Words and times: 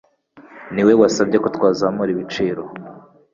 niwe 0.73 0.93
wasabye 1.01 1.37
ko 1.43 1.47
twazamura 1.55 2.09
ibiciro. 2.11 2.63